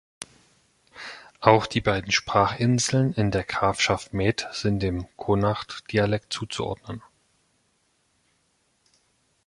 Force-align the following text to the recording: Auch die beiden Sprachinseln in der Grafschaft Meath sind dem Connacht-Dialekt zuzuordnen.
Auch 1.41 1.67
die 1.67 1.79
beiden 1.79 2.11
Sprachinseln 2.11 3.13
in 3.13 3.29
der 3.29 3.43
Grafschaft 3.43 4.15
Meath 4.15 4.47
sind 4.51 4.79
dem 4.81 5.05
Connacht-Dialekt 5.15 6.33
zuzuordnen. 6.33 7.03